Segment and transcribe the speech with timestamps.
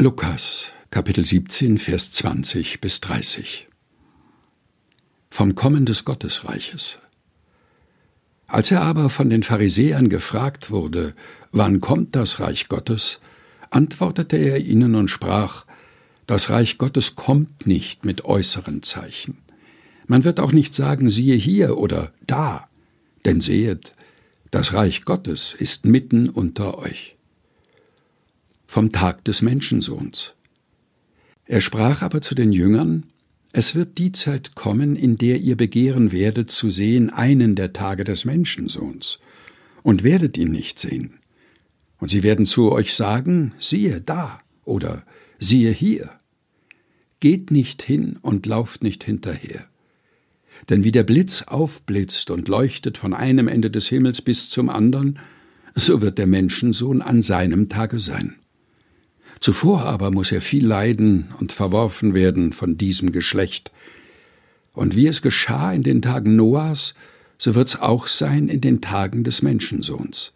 [0.00, 3.66] Lukas, Kapitel 17, Vers 20 bis 30
[5.28, 7.00] Vom Kommen des Gottesreiches.
[8.46, 11.14] Als er aber von den Pharisäern gefragt wurde,
[11.50, 13.18] wann kommt das Reich Gottes,
[13.70, 15.66] antwortete er ihnen und sprach,
[16.28, 19.38] das Reich Gottes kommt nicht mit äußeren Zeichen.
[20.06, 22.68] Man wird auch nicht sagen, siehe hier oder da,
[23.24, 23.96] denn sehet,
[24.52, 27.17] das Reich Gottes ist mitten unter euch
[28.68, 30.34] vom Tag des Menschensohns.
[31.46, 33.06] Er sprach aber zu den Jüngern,
[33.52, 38.04] es wird die Zeit kommen, in der ihr begehren werdet zu sehen einen der Tage
[38.04, 39.18] des Menschensohns,
[39.82, 41.14] und werdet ihn nicht sehen.
[41.98, 45.02] Und sie werden zu euch sagen, siehe da oder
[45.38, 46.10] siehe hier.
[47.20, 49.66] Geht nicht hin und lauft nicht hinterher.
[50.68, 55.18] Denn wie der Blitz aufblitzt und leuchtet von einem Ende des Himmels bis zum andern,
[55.74, 58.36] so wird der Menschensohn an seinem Tage sein.
[59.40, 63.70] Zuvor aber muss er viel leiden und verworfen werden von diesem Geschlecht.
[64.72, 66.94] Und wie es geschah in den Tagen Noahs,
[67.36, 70.32] so wird's auch sein in den Tagen des Menschensohns.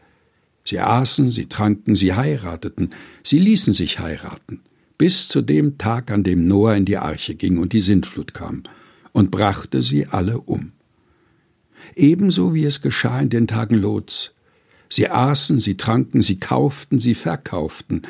[0.65, 2.91] Sie aßen, sie tranken, sie heirateten,
[3.25, 4.61] sie ließen sich heiraten,
[4.97, 8.63] bis zu dem Tag, an dem Noah in die Arche ging und die Sintflut kam,
[9.11, 10.73] und brachte sie alle um.
[11.97, 14.33] Ebenso wie es geschah in den Tagen Lots.
[14.89, 18.03] Sie aßen, sie tranken, sie kauften, sie verkauften,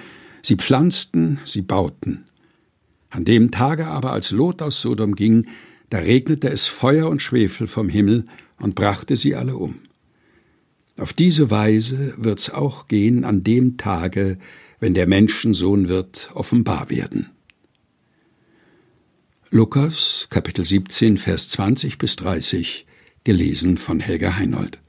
[0.43, 2.25] Sie pflanzten, sie bauten.
[3.11, 5.47] An dem Tage aber, als Lot aus Sodom ging,
[5.91, 8.27] da regnete es Feuer und Schwefel vom Himmel
[8.59, 9.81] und brachte sie alle um.
[10.97, 14.39] Auf diese Weise wird's auch gehen an dem Tage,
[14.81, 17.31] wenn der Menschensohn wird offenbar werden.
[19.51, 22.87] Lukas, Kapitel 17, Vers 20 bis 30,
[23.25, 24.81] gelesen von Helga Heinold.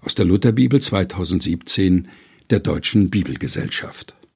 [0.00, 2.08] Aus der Lutherbibel 2017
[2.50, 4.16] der Deutschen Bibelgesellschaft.